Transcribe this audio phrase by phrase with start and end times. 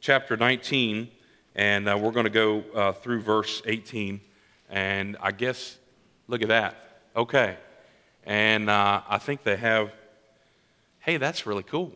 [0.00, 1.08] chapter 19,
[1.54, 4.20] and uh, we're going to go uh, through verse 18.
[4.68, 5.78] And I guess,
[6.28, 7.00] look at that.
[7.14, 7.56] Okay.
[8.24, 9.92] And uh, I think they have,
[11.00, 11.92] hey, that's really cool.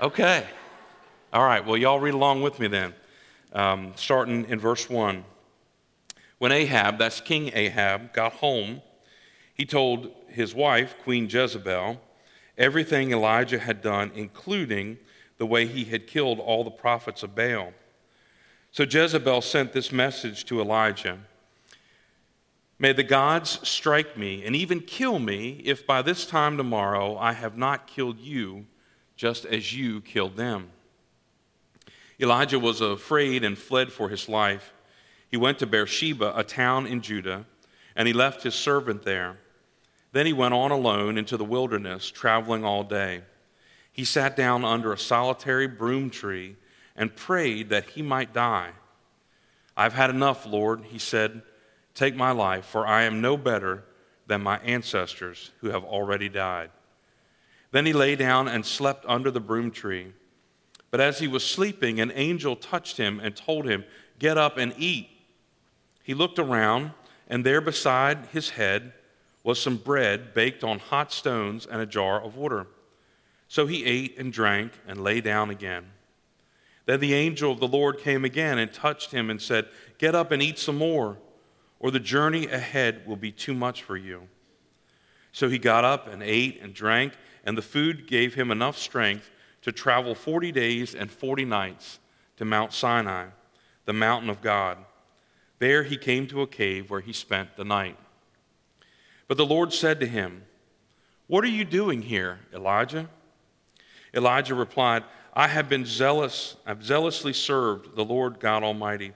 [0.00, 0.46] Okay.
[1.32, 1.64] All right.
[1.64, 2.94] Well, y'all read along with me then.
[3.52, 5.24] Um, starting in verse 1.
[6.38, 8.82] When Ahab, that's King Ahab, got home,
[9.54, 12.00] he told his wife, Queen Jezebel,
[12.58, 14.98] everything Elijah had done, including
[15.42, 17.72] the way he had killed all the prophets of Baal.
[18.70, 21.18] So Jezebel sent this message to Elijah
[22.78, 27.32] May the gods strike me and even kill me if by this time tomorrow I
[27.32, 28.66] have not killed you,
[29.16, 30.70] just as you killed them.
[32.20, 34.72] Elijah was afraid and fled for his life.
[35.28, 37.46] He went to Beersheba, a town in Judah,
[37.96, 39.38] and he left his servant there.
[40.12, 43.22] Then he went on alone into the wilderness, traveling all day.
[43.92, 46.56] He sat down under a solitary broom tree
[46.96, 48.70] and prayed that he might die.
[49.76, 51.42] I've had enough, Lord, he said.
[51.94, 53.84] Take my life, for I am no better
[54.26, 56.70] than my ancestors who have already died.
[57.70, 60.12] Then he lay down and slept under the broom tree.
[60.90, 63.84] But as he was sleeping, an angel touched him and told him,
[64.18, 65.08] Get up and eat.
[66.02, 66.92] He looked around,
[67.28, 68.92] and there beside his head
[69.42, 72.66] was some bread baked on hot stones and a jar of water.
[73.52, 75.84] So he ate and drank and lay down again.
[76.86, 79.68] Then the angel of the Lord came again and touched him and said,
[79.98, 81.18] Get up and eat some more,
[81.78, 84.26] or the journey ahead will be too much for you.
[85.32, 87.12] So he got up and ate and drank,
[87.44, 89.28] and the food gave him enough strength
[89.60, 91.98] to travel 40 days and 40 nights
[92.38, 93.26] to Mount Sinai,
[93.84, 94.78] the mountain of God.
[95.58, 97.98] There he came to a cave where he spent the night.
[99.28, 100.44] But the Lord said to him,
[101.26, 103.10] What are you doing here, Elijah?
[104.14, 109.12] Elijah replied, I have been zealous, I've zealously served the Lord God Almighty.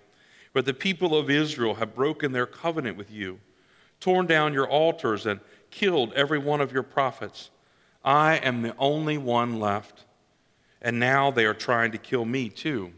[0.52, 3.38] But the people of Israel have broken their covenant with you,
[4.00, 5.40] torn down your altars, and
[5.70, 7.50] killed every one of your prophets.
[8.02, 10.04] I am the only one left,
[10.80, 12.92] and now they are trying to kill me too.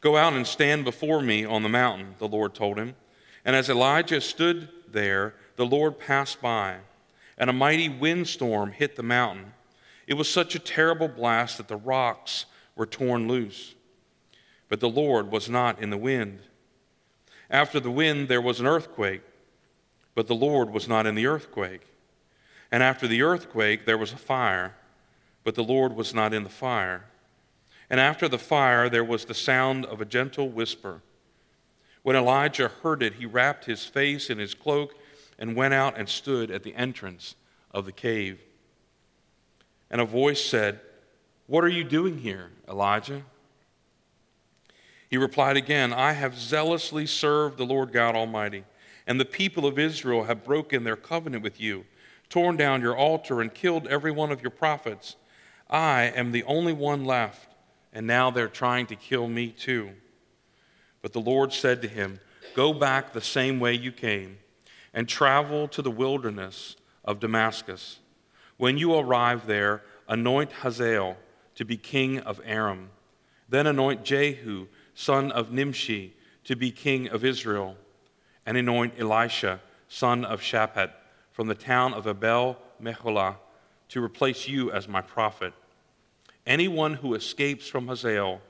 [0.00, 2.94] Go out and stand before me on the mountain, the Lord told him.
[3.44, 6.76] And as Elijah stood there, the Lord passed by,
[7.36, 9.52] and a mighty windstorm hit the mountain.
[10.06, 12.46] It was such a terrible blast that the rocks
[12.76, 13.74] were torn loose.
[14.68, 16.40] But the Lord was not in the wind.
[17.50, 19.22] After the wind, there was an earthquake,
[20.14, 21.82] but the Lord was not in the earthquake.
[22.70, 24.74] And after the earthquake, there was a fire,
[25.44, 27.04] but the Lord was not in the fire.
[27.90, 31.02] And after the fire, there was the sound of a gentle whisper.
[32.02, 34.94] When Elijah heard it, he wrapped his face in his cloak
[35.38, 37.34] and went out and stood at the entrance
[37.70, 38.40] of the cave.
[39.92, 40.80] And a voice said,
[41.46, 43.22] What are you doing here, Elijah?
[45.10, 48.64] He replied again, I have zealously served the Lord God Almighty,
[49.06, 51.84] and the people of Israel have broken their covenant with you,
[52.30, 55.16] torn down your altar, and killed every one of your prophets.
[55.68, 57.54] I am the only one left,
[57.92, 59.90] and now they're trying to kill me too.
[61.02, 62.18] But the Lord said to him,
[62.54, 64.38] Go back the same way you came,
[64.94, 67.98] and travel to the wilderness of Damascus.
[68.62, 71.16] When you arrive there, anoint Hazael
[71.56, 72.90] to be king of Aram.
[73.48, 76.14] Then anoint Jehu, son of Nimshi,
[76.44, 77.76] to be king of Israel.
[78.46, 80.92] And anoint Elisha, son of Shaphat,
[81.32, 83.34] from the town of Abel Meholah,
[83.88, 85.52] to replace you as my prophet.
[86.46, 88.40] Anyone who escapes from Hazael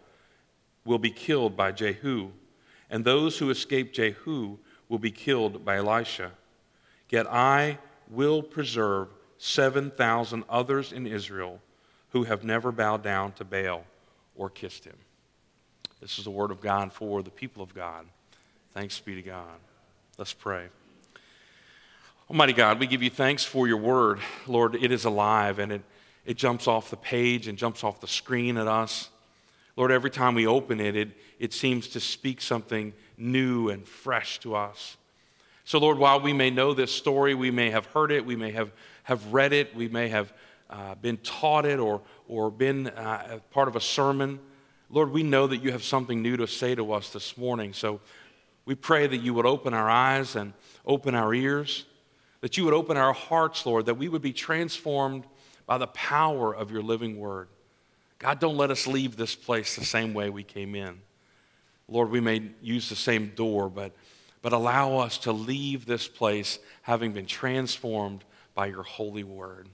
[0.85, 2.32] will be killed by Jehu,
[2.91, 4.58] and those who escape Jehu
[4.91, 6.32] will be killed by Elisha.
[7.08, 7.79] Yet I
[8.11, 9.08] will preserve
[9.44, 11.61] 7,000 others in Israel
[12.11, 13.83] who have never bowed down to Baal
[14.37, 14.94] or kissed him.
[16.00, 18.06] This is the word of God for the people of God.
[18.73, 19.59] Thanks be to God.
[20.17, 20.69] Let's pray.
[22.31, 24.21] Almighty God, we give you thanks for your word.
[24.47, 25.83] Lord, it is alive and it,
[26.25, 29.11] it jumps off the page and jumps off the screen at us.
[29.77, 31.09] Lord, every time we open it, it,
[31.41, 34.97] it seems to speak something new and fresh to us.
[35.64, 38.50] So, Lord, while we may know this story, we may have heard it, we may
[38.53, 38.73] have
[39.05, 40.32] have read it, we may have
[40.70, 44.38] uh, been taught it or, or been uh, part of a sermon.
[44.91, 47.73] Lord, we know that you have something new to say to us this morning.
[47.73, 48.00] So
[48.64, 50.53] we pray that you would open our eyes and
[50.87, 51.85] open our ears,
[52.41, 55.25] that you would open our hearts, Lord, that we would be transformed
[55.67, 57.49] by the power of your living word.
[58.19, 61.00] God, don't let us leave this place the same way we came in.
[61.88, 63.93] Lord, we may use the same door, but,
[64.43, 68.25] but allow us to leave this place having been transformed
[68.55, 69.69] by your holy word.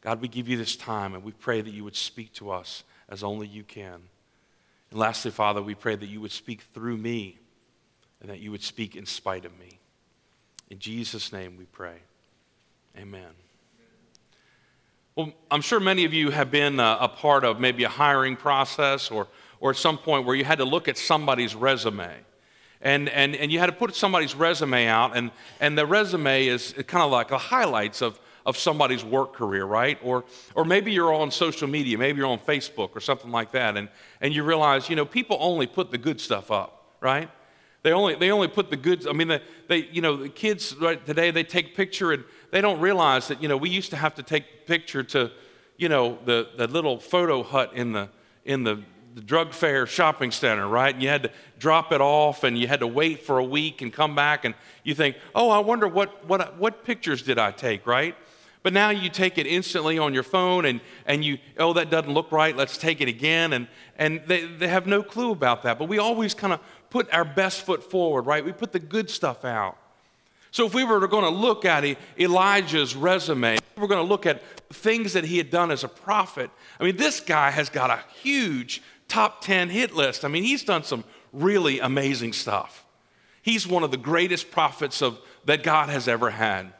[0.00, 2.82] God, we give you this time and we pray that you would speak to us
[3.08, 4.00] as only you can.
[4.90, 7.38] And lastly, Father, we pray that you would speak through me
[8.20, 9.78] and that you would speak in spite of me.
[10.68, 11.96] In Jesus' name we pray.
[12.98, 13.30] Amen.
[15.16, 18.36] Well, I'm sure many of you have been uh, a part of maybe a hiring
[18.36, 19.26] process or,
[19.60, 22.10] or at some point where you had to look at somebody's resume.
[22.82, 25.30] And, and, and you had to put somebody's resume out, and,
[25.60, 29.98] and the resume is kind of like the highlights of, of somebody's work career, right?
[30.02, 30.24] Or,
[30.54, 33.90] or maybe you're on social media, maybe you're on Facebook or something like that, and,
[34.22, 37.28] and you realize, you know, people only put the good stuff up, right?
[37.82, 40.74] They only, they only put the good, I mean, they, they, you know, the kids
[40.76, 43.96] right today, they take picture and they don't realize that, you know, we used to
[43.96, 45.30] have to take picture to,
[45.76, 48.08] you know, the, the little photo hut in the,
[48.44, 48.82] in the,
[49.20, 50.94] the drug fair shopping center, right?
[50.94, 53.82] And you had to drop it off and you had to wait for a week
[53.82, 57.50] and come back and you think, oh, I wonder what, what, what pictures did I
[57.50, 58.16] take, right?
[58.62, 62.12] But now you take it instantly on your phone and, and you, oh, that doesn't
[62.12, 63.52] look right, let's take it again.
[63.52, 63.68] And,
[63.98, 65.78] and they, they have no clue about that.
[65.78, 68.42] But we always kind of put our best foot forward, right?
[68.42, 69.76] We put the good stuff out.
[70.50, 71.84] So if we were going to look at
[72.18, 76.50] Elijah's resume, we're going to look at things that he had done as a prophet.
[76.80, 80.24] I mean, this guy has got a huge top 10 hit list.
[80.24, 82.86] I mean, he's done some really amazing stuff.
[83.42, 86.72] He's one of the greatest prophets of, that God has ever had.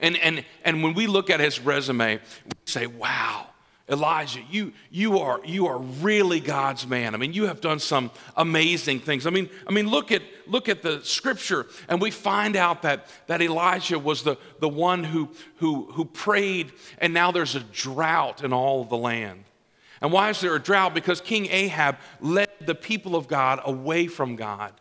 [0.00, 3.46] And, and, and when we look at his resume, we say, wow,
[3.88, 7.14] Elijah, you, you, are, you are really God's man.
[7.14, 9.26] I mean, you have done some amazing things.
[9.26, 13.06] I mean, I mean look, at, look at the scripture, and we find out that,
[13.26, 18.44] that Elijah was the, the one who, who, who prayed, and now there's a drought
[18.44, 19.44] in all of the land.
[20.00, 20.94] And why is there a drought?
[20.94, 24.72] Because King Ahab led the people of God away from God.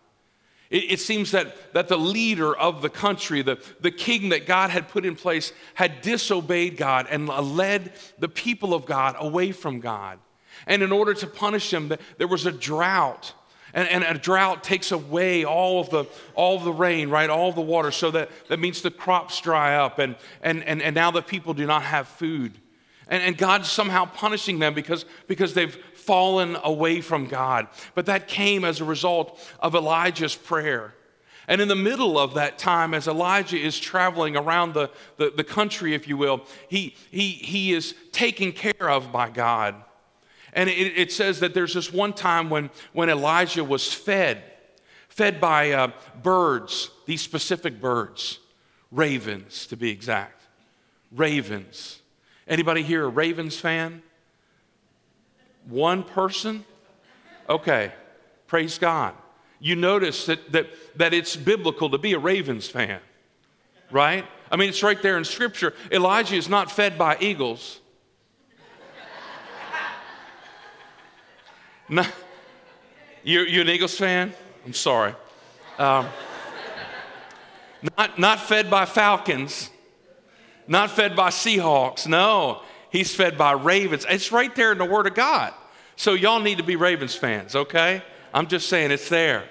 [0.70, 4.70] It, it, seems that, that the leader of the country, the, the king that God
[4.70, 9.80] had put in place, had disobeyed God and led the people of God away from
[9.80, 10.20] God.
[10.68, 13.34] And in order to punish him, there was a drought.
[13.74, 17.30] And, and a drought takes away all of the, all of the rain, right?
[17.30, 17.92] All the water.
[17.92, 21.54] So that, that means the crops dry up, and, and, and, and now the people
[21.54, 22.54] do not have food.
[23.10, 27.68] And, and God's somehow punishing them because, because they've fallen away from God.
[27.96, 30.94] But that came as a result of Elijah's prayer.
[31.48, 35.44] And in the middle of that time, as Elijah is traveling around the, the, the,
[35.44, 39.74] country, if you will, he, he, he is taken care of by God.
[40.54, 44.44] And it, it says that there's this one time when, when Elijah was fed,
[45.08, 48.38] fed by uh, birds, these specific birds,
[48.92, 50.44] ravens to be exact.
[51.12, 51.99] Ravens.
[52.50, 54.02] Anybody here a Ravens fan?
[55.68, 56.66] One person?
[57.48, 57.94] Okay,
[58.48, 59.14] praise God.
[59.60, 63.00] You notice that, that, that it's biblical to be a Ravens fan,
[63.92, 64.26] right?
[64.52, 65.76] I mean, it's right there in Scripture.
[65.92, 67.80] Elijah is not fed by eagles.
[71.92, 72.06] No,
[73.24, 74.32] you, you an Eagles fan?
[74.64, 75.16] I'm sorry.
[75.80, 76.08] Um,
[77.98, 79.72] not, not fed by falcons,
[80.70, 82.08] not fed by Seahawks.
[82.08, 82.62] No,
[82.92, 84.06] he's fed by ravens.
[84.08, 85.54] It's right there in the Word of God.
[85.98, 88.02] So y'all need to be Ravens fans, okay?
[88.34, 89.44] I'm just saying it's there.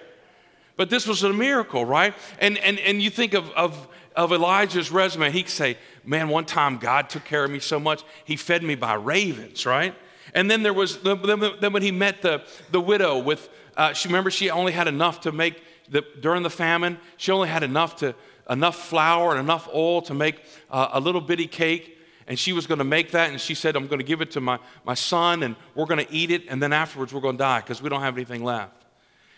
[0.79, 2.15] But this was a miracle, right?
[2.39, 6.47] And, and, and you think of, of, of Elijah's resume, he could say, Man, one
[6.47, 9.95] time God took care of me so much, he fed me by ravens, right?
[10.33, 14.31] And then there was, then when he met the, the widow with, uh, she remember
[14.31, 18.15] she only had enough to make, the, during the famine, she only had enough to,
[18.49, 21.99] enough flour and enough oil to make uh, a little bitty cake.
[22.26, 24.33] And she was going to make that and she said i'm going to give it
[24.33, 27.37] to my, my son and we're going to eat it and then afterwards we're going
[27.37, 28.85] to die because we don't have anything left.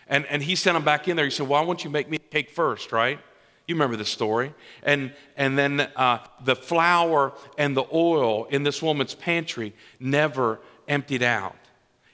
[0.09, 1.25] And, and he sent him back in there.
[1.25, 3.21] He said why won't you make me a cake first right?
[3.69, 4.52] You remember the story.
[4.83, 11.23] And, and then uh, the flour and the oil in this woman's pantry never emptied
[11.23, 11.55] out.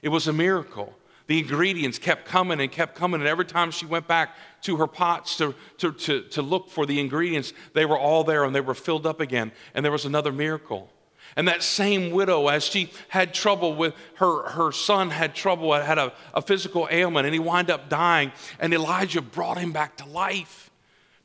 [0.03, 0.93] It was a miracle
[1.27, 3.21] the ingredients kept coming and kept coming.
[3.21, 6.85] And every time she went back to her pots to, to, to, to look for
[6.85, 9.51] the ingredients, they were all there and they were filled up again.
[9.73, 10.89] And there was another miracle.
[11.35, 15.97] And that same widow, as she had trouble with her, her son, had trouble, had
[15.97, 18.31] a, a physical ailment, and he wound up dying.
[18.59, 20.71] And Elijah brought him back to life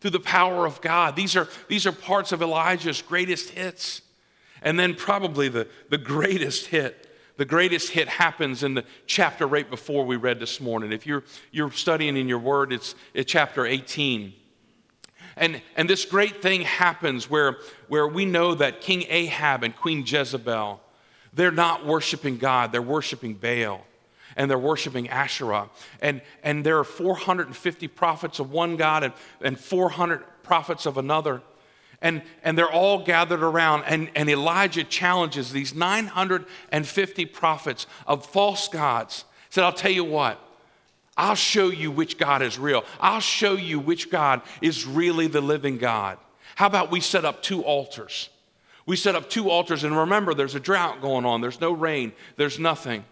[0.00, 1.16] through the power of God.
[1.16, 4.02] These are, these are parts of Elijah's greatest hits.
[4.60, 7.08] And then, probably the, the greatest hit
[7.42, 10.92] the greatest hit happens in the chapter right before we read this morning.
[10.92, 14.32] If you're, you're studying in your word, it's, it's chapter 18.
[15.34, 17.56] And, and this great thing happens where,
[17.88, 20.80] where we know that King Ahab and Queen Jezebel,
[21.32, 23.84] they're not worshiping God, they're worshiping Baal
[24.36, 25.68] and they're worshiping Asherah.
[26.00, 31.42] And, and there are 450 prophets of one God and, and 400 prophets of another.
[32.02, 38.68] And, and they're all gathered around, and, and Elijah challenges these 950 prophets of false
[38.68, 39.24] gods.
[39.48, 40.38] He said, I'll tell you what,
[41.16, 42.84] I'll show you which God is real.
[43.00, 46.18] I'll show you which God is really the living God.
[46.56, 48.28] How about we set up two altars?
[48.84, 52.12] We set up two altars, and remember, there's a drought going on, there's no rain,
[52.36, 53.04] there's nothing.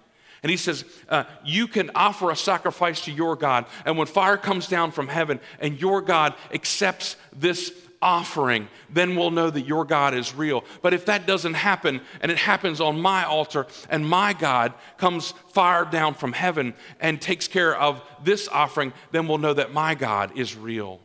[0.42, 4.36] And he says, uh, You can offer a sacrifice to your God, and when fire
[4.36, 9.84] comes down from heaven and your God accepts this offering, then we'll know that your
[9.84, 10.64] God is real.
[10.82, 15.32] But if that doesn't happen, and it happens on my altar, and my God comes
[15.48, 19.94] fire down from heaven and takes care of this offering, then we'll know that my
[19.94, 21.00] God is real.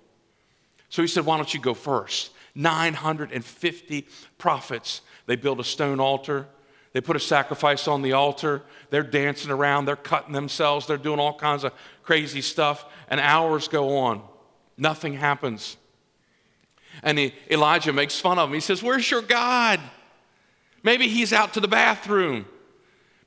[0.90, 2.32] So he said, Why don't you go first?
[2.56, 5.02] 950 prophets.
[5.26, 6.48] They build a stone altar.
[6.94, 8.62] They put a sacrifice on the altar.
[8.90, 9.84] They're dancing around.
[9.84, 10.88] They're cutting themselves.
[10.88, 11.74] They're doing all kinds of
[12.04, 12.86] crazy stuff.
[13.10, 14.22] And hours go on.
[14.78, 15.76] Nothing happens.
[17.04, 18.54] And he, Elijah makes fun of him.
[18.54, 19.80] He says, Where's your God?
[20.84, 22.46] Maybe he's out to the bathroom.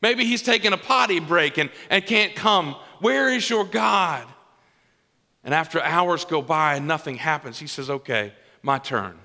[0.01, 2.77] Maybe he's taking a potty break and, and can't come.
[3.01, 4.27] Where is your God?
[5.43, 8.33] And after hours go by and nothing happens, he says, Okay,
[8.63, 9.19] my turn.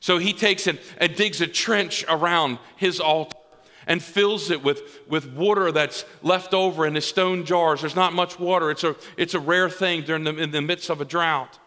[0.00, 3.38] So he takes it and digs a trench around his altar
[3.86, 7.80] and fills it with, with water that's left over in the stone jars.
[7.80, 10.90] There's not much water, it's a, it's a rare thing during the, in the midst
[10.90, 11.58] of a drought.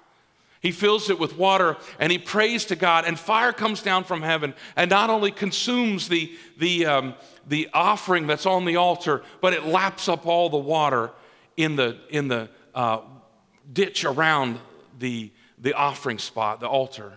[0.62, 4.22] He fills it with water and he prays to God, and fire comes down from
[4.22, 7.14] heaven and not only consumes the, the, um,
[7.48, 11.12] the offering that's on the altar, but it laps up all the water
[11.56, 13.02] in the, in the uh,
[13.72, 14.60] ditch around
[15.00, 17.14] the, the offering spot, the altar.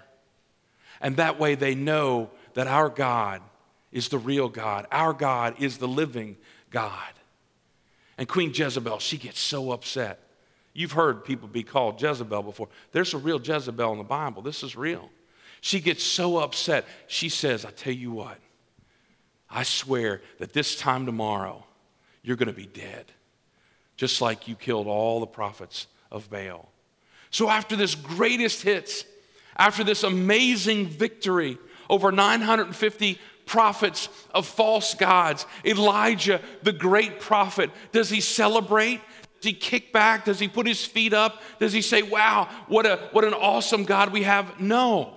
[1.01, 3.41] And that way they know that our God
[3.93, 4.87] is the real God.
[4.91, 6.37] Our God is the living
[6.71, 7.13] God.
[8.19, 10.21] And Queen Jezebel, she gets so upset.
[10.73, 12.69] You've heard people be called Jezebel before.
[12.93, 14.43] There's a real Jezebel in the Bible.
[14.43, 15.11] This is real.
[15.61, 16.87] She gets so upset.
[17.07, 18.39] She says, I tell you what,
[19.51, 21.65] I swear that this time tomorrow,
[22.23, 23.07] you're going to be dead,
[23.97, 26.71] just like you killed all the prophets of Baal.
[27.31, 29.05] So, after this greatest hits,
[29.57, 31.59] after this amazing victory
[31.89, 39.01] over 950 prophets of false gods, Elijah, the great prophet, does he celebrate?
[39.41, 40.27] Does he kick back?
[40.27, 41.41] Does he put his feet up?
[41.59, 44.61] Does he say, Wow, what, a, what an awesome God we have?
[44.61, 45.15] No.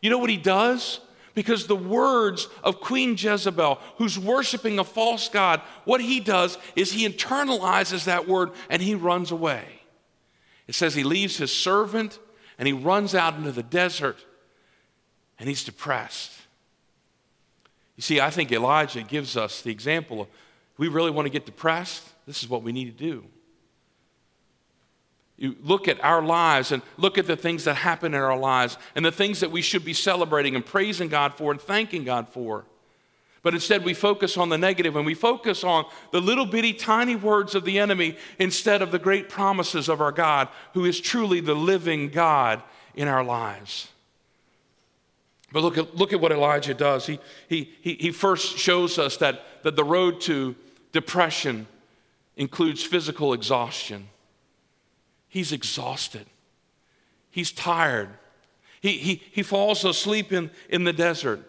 [0.00, 1.00] You know what he does?
[1.34, 6.92] Because the words of Queen Jezebel, who's worshiping a false God, what he does is
[6.92, 9.64] he internalizes that word and he runs away.
[10.66, 12.18] It says he leaves his servant
[12.58, 14.18] and he runs out into the desert
[15.38, 16.32] and he's depressed.
[17.96, 20.28] You see, I think Elijah gives us the example of
[20.76, 23.24] we really want to get depressed, this is what we need to do.
[25.42, 28.78] You look at our lives and look at the things that happen in our lives
[28.94, 32.28] and the things that we should be celebrating and praising God for and thanking God
[32.28, 32.64] for.
[33.42, 37.16] But instead, we focus on the negative and we focus on the little bitty tiny
[37.16, 41.40] words of the enemy instead of the great promises of our God, who is truly
[41.40, 42.62] the living God
[42.94, 43.88] in our lives.
[45.50, 47.04] But look at, look at what Elijah does.
[47.04, 47.18] He,
[47.48, 50.54] he, he, he first shows us that, that the road to
[50.92, 51.66] depression
[52.36, 54.06] includes physical exhaustion.
[55.32, 56.26] He's exhausted,
[57.30, 58.10] he's tired.
[58.82, 61.40] He, he, he falls asleep in, in the desert.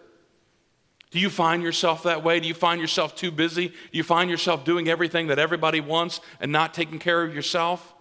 [1.10, 2.40] Do you find yourself that way?
[2.40, 3.68] Do you find yourself too busy?
[3.68, 7.92] Do you find yourself doing everything that everybody wants and not taking care of yourself?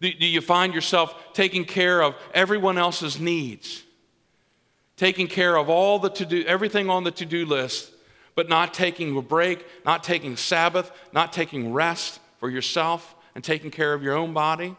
[0.00, 3.84] Do, you find yourself taking care of everyone else's needs?
[4.96, 7.92] Taking care of all the to do, everything on the to do list,
[8.34, 13.70] but not taking a break, not taking Sabbath, not taking rest for yourself and taking
[13.70, 14.76] care of your own body?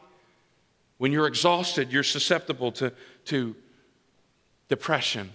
[0.97, 2.93] When you're exhausted, you're susceptible to,
[3.25, 3.55] to
[4.67, 5.31] depression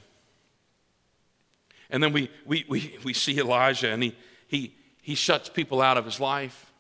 [1.91, 4.17] and then we, we, we, we see Elijah and he,
[4.49, 6.73] he, he shuts people out of his life.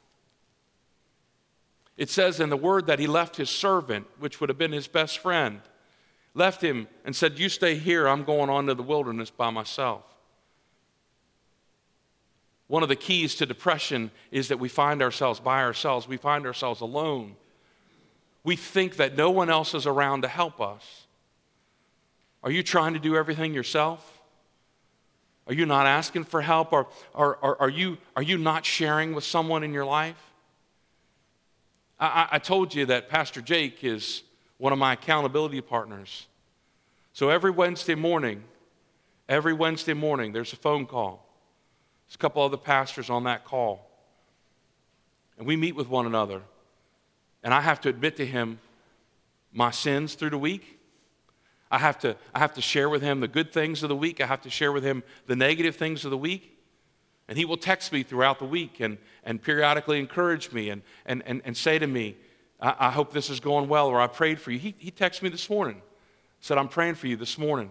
[1.97, 4.87] It says in the word that he left his servant, which would have been his
[4.87, 5.61] best friend,
[6.35, 10.05] left him and said, You stay here, I'm going on to the wilderness by myself.
[12.69, 16.47] One of the keys to depression is that we find ourselves by ourselves, we find
[16.47, 17.37] ourselves alone.
[18.43, 21.07] We think that no one else is around to help us.
[22.43, 24.21] Are you trying to do everything yourself?
[25.49, 26.73] Are you not asking for help?
[26.73, 30.21] Or, or, or are, you, are you not sharing with someone in your life?
[31.99, 34.23] I, I told you that Pastor Jake is
[34.59, 36.27] one of my accountability partners.
[37.13, 38.45] So every Wednesday morning,
[39.29, 41.26] every Wednesday morning, there's a phone call.
[42.07, 43.91] There's a couple other pastors on that call.
[45.39, 46.43] And we meet with one another.
[47.43, 48.59] And I have to admit to him
[49.53, 50.79] my sins through the week.
[51.71, 54.21] I have, to, I have to share with him the good things of the week.
[54.21, 56.57] I have to share with him the negative things of the week.
[57.29, 61.25] And he will text me throughout the week and, and periodically encourage me and, and,
[61.27, 62.17] and, and say to me,
[62.61, 64.61] I, I hope this is going well, or I prayed for you.
[64.61, 65.83] He, he texted me this morning,
[66.41, 67.71] said, I'm praying for you this morning.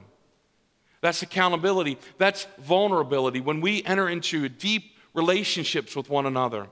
[1.05, 1.99] That's accountability.
[2.17, 3.39] That's vulnerability.
[3.39, 6.65] When we enter into deep relationships with one another,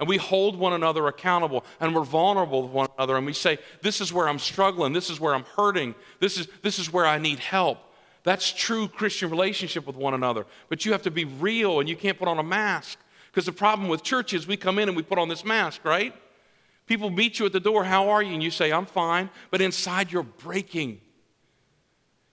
[0.00, 3.60] and we hold one another accountable and we're vulnerable with one another and we say,
[3.80, 7.06] This is where I'm struggling, this is where I'm hurting, this is, this is where
[7.06, 7.78] I need help.
[8.24, 10.44] That's true Christian relationship with one another.
[10.68, 12.98] But you have to be real and you can't put on a mask.
[13.30, 15.84] Because the problem with church is we come in and we put on this mask,
[15.84, 16.12] right?
[16.88, 18.34] People meet you at the door, How are you?
[18.34, 19.30] And you say, I'm fine.
[19.52, 21.02] But inside you're breaking.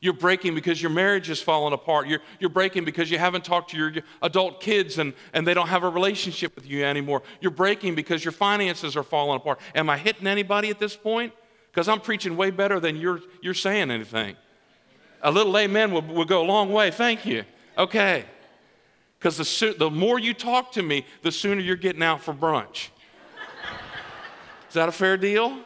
[0.06, 2.08] You're breaking because your marriage is falling apart.
[2.08, 3.92] You're, you're breaking because you haven't talked to your
[4.22, 7.24] adult kids and, and they don't have a relationship with you anymore.
[7.42, 9.60] You're breaking because your finances are falling apart.
[9.74, 11.34] Am I hitting anybody at this point?
[11.72, 14.36] Because I'm preaching way better than you're, you're saying anything.
[15.24, 16.92] A little amen will, will go a long way.
[16.92, 17.44] Thank you.
[17.76, 18.26] Okay.
[19.18, 22.90] Because the, the more you talk to me, the sooner you're getting out for brunch.
[24.68, 25.58] Is that a fair deal?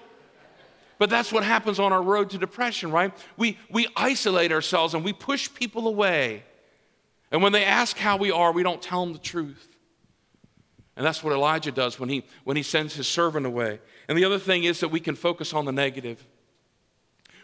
[1.00, 3.14] But that's what happens on our road to depression, right?
[3.38, 6.44] We, we isolate ourselves and we push people away.
[7.32, 9.66] And when they ask how we are, we don't tell them the truth.
[10.98, 13.80] And that's what Elijah does when he, when he sends his servant away.
[14.10, 16.26] And the other thing is that we can focus on the negative.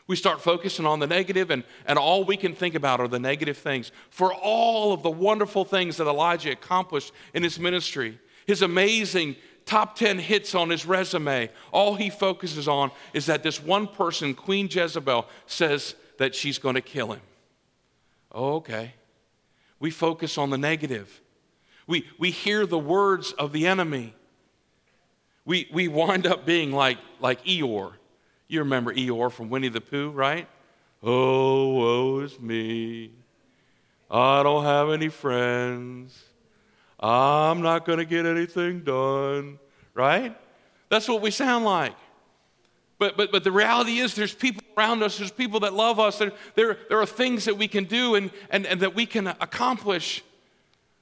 [0.07, 3.19] We start focusing on the negative, and, and all we can think about are the
[3.19, 3.93] negative things.
[4.09, 9.95] For all of the wonderful things that Elijah accomplished in his ministry, his amazing top
[9.95, 11.49] 10 hits on his resume.
[11.71, 16.75] All he focuses on is that this one person, Queen Jezebel, says that she's going
[16.75, 17.21] to kill him.
[18.31, 18.93] Oh, okay.
[19.79, 21.21] We focus on the negative.
[21.87, 24.13] We, we hear the words of the enemy.
[25.45, 27.93] We, we wind up being like, like Eeyore.
[28.47, 30.47] You remember Eeyore from Winnie the Pooh, right?
[31.03, 33.11] Oh, woe is me.
[34.09, 36.19] I don't have any friends.
[37.05, 39.59] I'm not going to get anything done,
[39.93, 40.35] right?
[40.89, 41.93] That's what we sound like.
[42.97, 46.17] But, but, but the reality is, there's people around us, there's people that love us,
[46.17, 49.27] there, there, there are things that we can do and, and, and that we can
[49.27, 50.23] accomplish.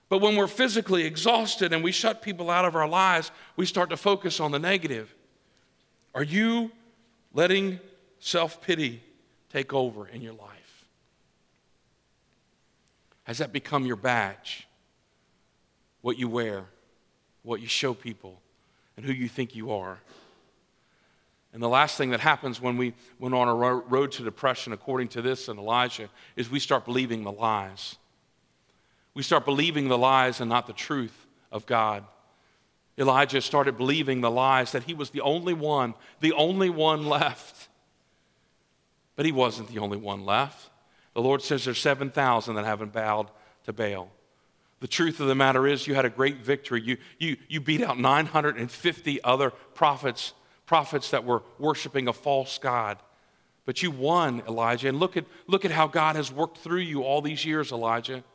[0.10, 3.90] But when we're physically exhausted and we shut people out of our lives, we start
[3.92, 5.14] to focus on the negative.
[6.14, 6.72] Are you
[7.34, 7.80] letting
[8.20, 9.02] self pity
[9.50, 10.88] take over in your life?
[13.24, 14.68] Has that become your badge?
[16.04, 16.66] What you wear,
[17.42, 18.40] what you show people,
[18.96, 19.98] and who you think you are.
[21.54, 25.08] And the last thing that happens when we went on a road to depression, according
[25.10, 27.96] to this and Elijah, is we start believing the lies.
[29.14, 31.16] We start believing the lies and not the truth
[31.52, 32.04] of God.
[32.98, 37.70] Elijah started believing the lies that he was the only one, the only one left.
[39.16, 40.70] But he wasn't the only one left.
[41.14, 43.30] The Lord says there's 7,000 that haven't bowed
[43.66, 44.12] to Baal.
[44.84, 46.82] The truth of the matter is, you had a great victory.
[46.82, 50.34] You, you, you beat out 950 other prophets,
[50.66, 52.98] prophets that were worshiping a false God.
[53.64, 54.90] But you won, Elijah.
[54.90, 58.26] And look at, look at how God has worked through you all these years, Elijah.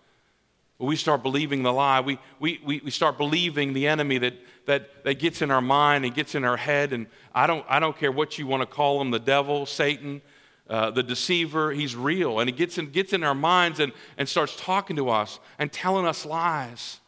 [0.78, 2.00] we start believing the lie.
[2.00, 4.32] We, we, we, we start believing the enemy that,
[4.64, 6.94] that, that gets in our mind and gets in our head.
[6.94, 10.22] And I don't, I don't care what you want to call him the devil, Satan,
[10.68, 12.40] uh, the deceiver, he's real.
[12.40, 15.72] And he gets in, gets in our minds and, and starts talking to us and
[15.72, 17.00] telling us lies.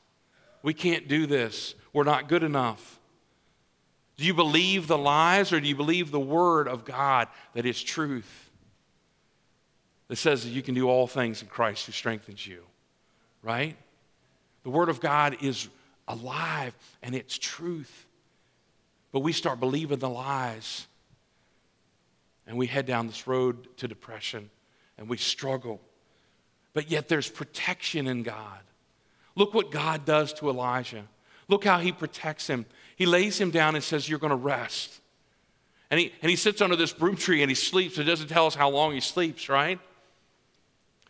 [0.62, 1.74] We can't do this.
[1.92, 2.98] We're not good enough.
[4.16, 7.82] Do you believe the lies or do you believe the word of God that is
[7.82, 8.50] truth?
[10.08, 12.62] That says that you can do all things in Christ who strengthens you,
[13.42, 13.76] right?
[14.62, 15.68] The word of God is
[16.06, 18.06] alive and it's truth.
[19.12, 20.86] But we start believing the lies
[22.50, 24.50] and we head down this road to depression
[24.98, 25.80] and we struggle.
[26.74, 28.58] But yet there's protection in God.
[29.36, 31.04] Look what God does to Elijah.
[31.46, 32.66] Look how he protects him.
[32.96, 35.00] He lays him down and says, You're going to rest.
[35.92, 37.98] And he, and he sits under this broom tree and he sleeps.
[37.98, 39.78] It doesn't tell us how long he sleeps, right?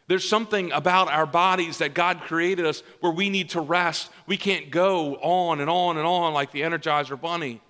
[0.09, 4.11] There's something about our bodies that God created us where we need to rest.
[4.27, 7.63] We can't go on and on and on like the Energizer Bunny.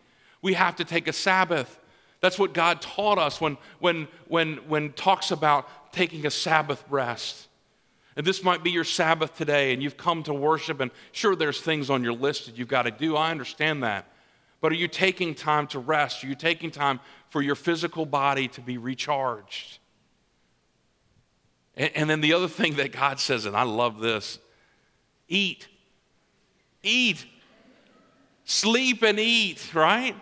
[0.43, 1.80] We have to take a Sabbath.
[2.21, 7.49] That's what God taught us when, when, when, when talks about taking a Sabbath rest.
[8.17, 11.61] And this might be your Sabbath today, and you've come to worship, and sure, there's
[11.61, 13.17] things on your list that you've got to do.
[13.17, 14.07] I understand that.
[14.61, 16.23] But are you taking time to rest?
[16.23, 19.79] Are you taking time for your physical body to be recharged?
[21.77, 24.39] And, and then the other thing that God says, and I love this
[25.29, 25.69] eat.
[26.83, 27.25] Eat.
[28.45, 30.17] Sleep and eat, right?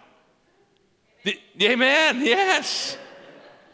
[1.63, 2.25] Amen.
[2.25, 2.97] Yes.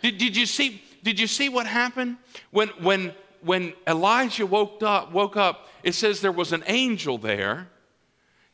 [0.03, 0.83] Did, did you see?
[1.05, 2.17] did you see what happened?
[2.51, 7.69] When, when, when Elijah woke up, woke up, it says there was an angel there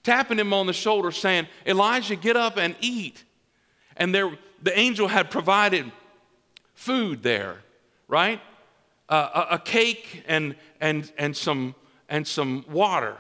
[0.03, 3.25] tapping him on the shoulder saying, Elijah, get up and eat.
[3.97, 5.91] And there, the angel had provided
[6.75, 7.59] food there,
[8.09, 8.41] right?
[9.09, 11.75] Uh, a, a cake and, and, and, some,
[12.09, 13.17] and some water.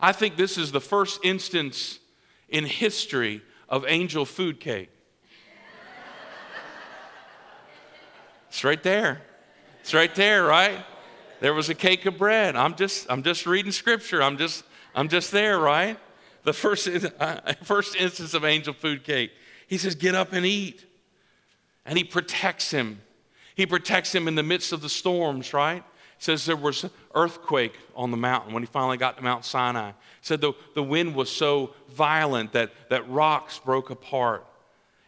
[0.00, 2.00] I think this is the first instance
[2.48, 4.90] in history of angel food cake.
[8.48, 9.20] It's right there.
[9.80, 10.78] It's right there, right?
[11.40, 12.56] There was a cake of bread.
[12.56, 14.22] I'm just, I'm just reading scripture.
[14.22, 15.98] I'm just, I'm just there, right?
[16.44, 16.88] The first,
[17.64, 19.32] first instance of angel food cake.
[19.66, 20.84] He says, Get up and eat.
[21.84, 23.00] And he protects him.
[23.54, 25.84] He protects him in the midst of the storms, right?
[26.18, 29.92] Says there was earthquake on the mountain when he finally got to Mount Sinai.
[30.22, 34.46] said the, the wind was so violent that, that rocks broke apart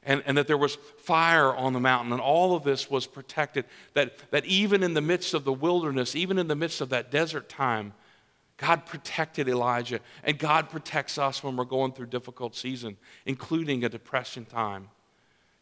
[0.05, 3.67] and, and that there was fire on the mountain, and all of this was protected.
[3.93, 7.11] That, that even in the midst of the wilderness, even in the midst of that
[7.11, 7.93] desert time,
[8.57, 13.89] God protected Elijah, and God protects us when we're going through difficult season, including a
[13.89, 14.89] depression time.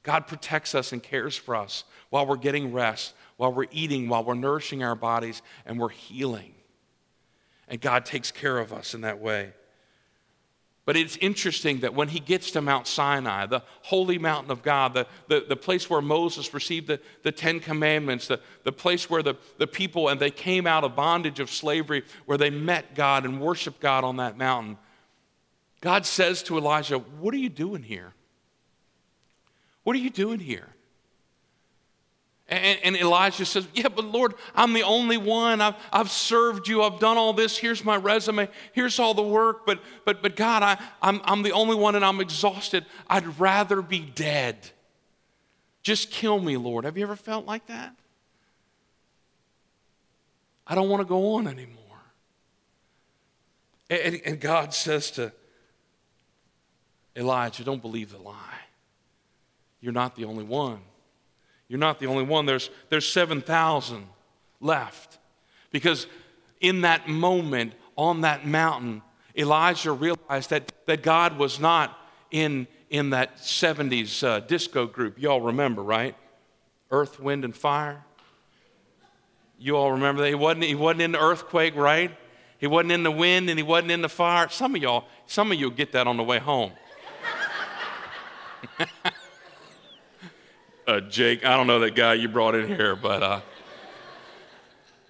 [0.02, 4.24] God protects us and cares for us while we're getting rest, while we're eating, while
[4.24, 6.54] we're nourishing our bodies, and we're healing.
[7.68, 9.52] And God takes care of us in that way.
[10.86, 14.94] But it's interesting that when he gets to Mount Sinai, the holy mountain of God,
[14.94, 19.22] the, the, the place where Moses received the, the Ten Commandments, the, the place where
[19.22, 23.24] the, the people and they came out of bondage of slavery, where they met God
[23.24, 24.78] and worshiped God on that mountain,
[25.80, 28.14] God says to Elijah, What are you doing here?
[29.82, 30.68] What are you doing here?
[32.48, 35.60] And, and, Elijah says, Yeah, but Lord, I'm the only one.
[35.60, 36.82] I've, I've served you.
[36.82, 37.58] I've done all this.
[37.58, 38.48] Here's my resume.
[38.72, 39.66] Here's all the work.
[39.66, 42.86] But, but, but God, I, I'm, I'm the only one and I'm exhausted.
[43.08, 44.56] I'd rather be dead.
[45.82, 46.84] Just kill me, Lord.
[46.84, 47.96] Have you ever felt like that?
[50.68, 51.76] I don't want to go on anymore.
[53.90, 55.32] And, and God says to
[57.16, 58.34] Elijah, Don't believe the lie.
[59.80, 60.80] You're not the only one.
[61.68, 62.46] You're not the only one.
[62.46, 64.06] There's, there's 7,000
[64.60, 65.18] left.
[65.70, 66.06] Because
[66.60, 69.02] in that moment on that mountain,
[69.36, 71.98] Elijah realized that, that God was not
[72.30, 75.16] in, in that 70s uh, disco group.
[75.18, 76.14] You all remember, right?
[76.90, 78.04] Earth, wind, and fire.
[79.58, 80.28] You all remember that?
[80.28, 82.16] He wasn't, he wasn't in the earthquake, right?
[82.58, 84.48] He wasn't in the wind and he wasn't in the fire.
[84.48, 86.72] Some of y'all, some of you get that on the way home.
[90.86, 91.44] uh, Jake.
[91.44, 93.40] I don't know that guy you brought in here, but uh,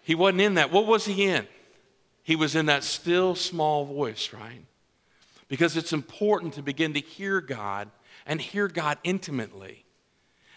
[0.02, 0.72] he wasn't in that.
[0.72, 1.46] What was he in?
[2.22, 4.64] He was in that still small voice, right?
[5.48, 7.88] Because it's important to begin to hear God
[8.26, 9.84] and hear God intimately.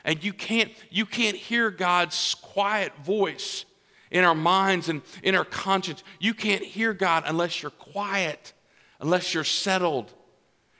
[0.03, 3.65] And you can't, you can't hear God's quiet voice
[4.09, 6.03] in our minds and in our conscience.
[6.19, 8.53] You can't hear God unless you're quiet,
[8.99, 10.11] unless you're settled,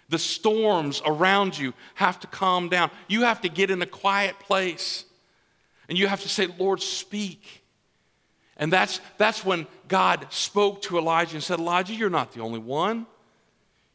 [0.10, 2.92] the storms around you have to calm down.
[3.08, 5.06] You have to get in a quiet place
[5.88, 7.64] and you have to say, Lord, speak.
[8.58, 12.60] And that's, that's when God spoke to Elijah and said, Elijah, you're not the only
[12.60, 13.08] one.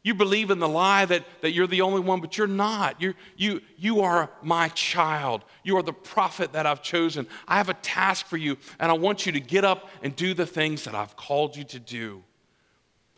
[0.03, 3.01] You believe in the lie that, that you're the only one, but you're not.
[3.01, 5.43] You're, you, you are my child.
[5.63, 7.27] You are the prophet that I've chosen.
[7.47, 10.35] I have a task for you, and I want you to get up and do
[10.35, 12.23] the things that I've called you to do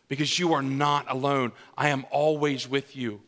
[0.08, 1.52] because you are not alone.
[1.76, 3.20] I am always with you.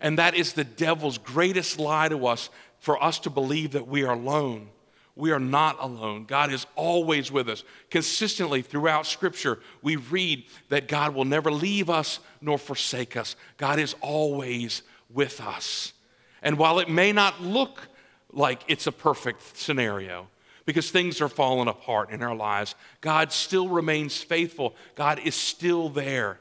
[0.00, 4.04] And that is the devil's greatest lie to us for us to believe that we
[4.04, 4.68] are alone.
[5.14, 6.26] We are not alone.
[6.26, 7.64] God is always with us.
[7.90, 13.34] Consistently throughout Scripture, we read that God will never leave us nor forsake us.
[13.56, 15.94] God is always with us.
[16.42, 17.88] And while it may not look
[18.30, 20.28] like it's a perfect scenario,
[20.66, 22.74] because things are falling apart in our lives.
[23.00, 24.74] God still remains faithful.
[24.96, 26.40] God is still there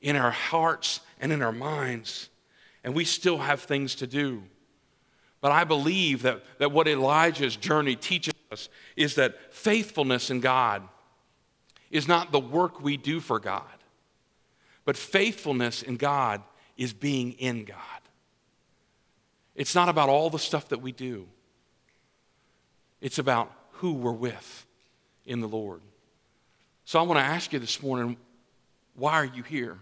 [0.00, 2.28] in our hearts and in our minds.
[2.84, 4.42] And we still have things to do.
[5.40, 10.82] But I believe that, that what Elijah's journey teaches us is that faithfulness in God
[11.90, 13.62] is not the work we do for God,
[14.84, 16.42] but faithfulness in God
[16.76, 17.78] is being in God.
[19.54, 21.28] It's not about all the stuff that we do.
[23.04, 24.66] It's about who we're with
[25.26, 25.82] in the Lord.
[26.86, 28.16] So I want to ask you this morning
[28.94, 29.76] why are you here?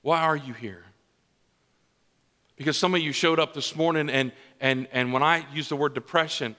[0.00, 0.84] Why are you here?
[2.54, 5.74] Because some of you showed up this morning, and, and, and when I use the
[5.74, 6.54] word depression,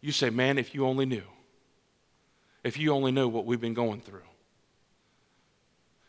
[0.00, 1.24] you say, Man, if you only knew.
[2.64, 4.22] If you only knew what we've been going through.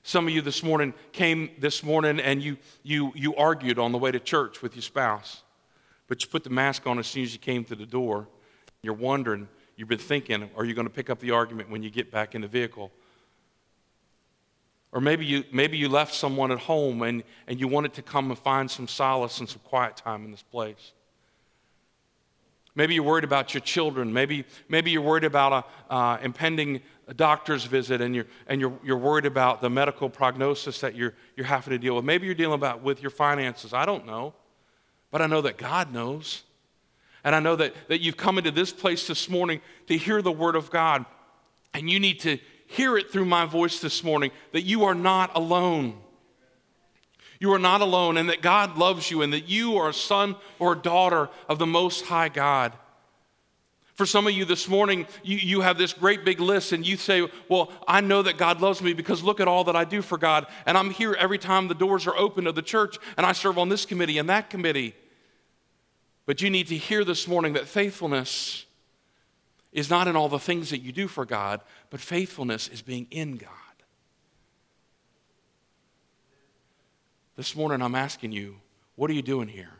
[0.03, 3.97] Some of you this morning came this morning and you, you, you argued on the
[3.97, 5.41] way to church with your spouse
[6.07, 8.27] but you put the mask on as soon as you came to the door.
[8.81, 11.89] You're wondering, you've been thinking, are you going to pick up the argument when you
[11.89, 12.91] get back in the vehicle?
[14.91, 18.29] Or maybe you, maybe you left someone at home and, and you wanted to come
[18.29, 20.93] and find some solace and some quiet time in this place.
[22.73, 24.13] Maybe you're worried about your children.
[24.13, 26.81] Maybe, maybe you're worried about a uh, impending
[27.15, 31.47] doctor's visit and, you're, and you're, you're worried about the medical prognosis that you're, you're
[31.47, 32.05] having to deal with.
[32.05, 33.73] Maybe you're dealing about with your finances.
[33.73, 34.35] I don't know.
[35.09, 36.43] But I know that God knows.
[37.27, 40.31] And I know that, that you've come into this place this morning to hear the
[40.31, 41.05] word of God.
[41.73, 45.35] And you need to hear it through my voice this morning that you are not
[45.35, 45.97] alone.
[47.41, 50.37] You are not alone, and that God loves you, and that you are a son
[50.57, 52.71] or a daughter of the Most High God.
[53.95, 56.95] For some of you this morning, you, you have this great big list, and you
[56.95, 60.01] say, Well, I know that God loves me because look at all that I do
[60.01, 60.47] for God.
[60.65, 63.57] And I'm here every time the doors are open of the church, and I serve
[63.57, 64.95] on this committee and that committee.
[66.27, 68.67] But you need to hear this morning that faithfulness
[69.71, 73.07] is not in all the things that you do for God, but faithfulness is being
[73.09, 73.49] in God.
[77.35, 78.57] This morning, I'm asking you,
[78.95, 79.73] what are you doing here?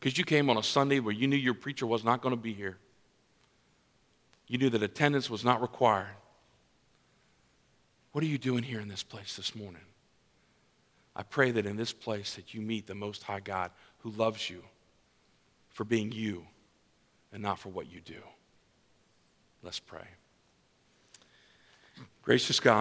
[0.00, 2.40] because you came on a Sunday where you knew your preacher was not going to
[2.40, 2.78] be here.
[4.48, 6.16] You knew that attendance was not required.
[8.12, 9.82] What are you doing here in this place this morning?
[11.14, 13.70] I pray that in this place that you meet the most high God
[14.02, 14.62] who loves you
[15.68, 16.46] for being you
[17.32, 18.20] and not for what you do.
[19.62, 20.06] Let's pray.
[22.22, 22.78] Gracious God,